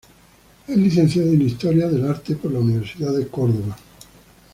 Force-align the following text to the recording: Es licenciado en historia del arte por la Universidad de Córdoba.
Es 0.67 0.75
licenciado 0.75 1.31
en 1.31 1.43
historia 1.43 1.87
del 1.87 2.07
arte 2.07 2.35
por 2.35 2.51
la 2.51 2.57
Universidad 2.57 3.13
de 3.15 3.27
Córdoba. 3.27 3.77